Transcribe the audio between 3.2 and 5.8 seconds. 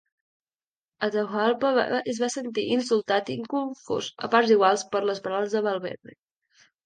i confós a parts iguals per les paraules de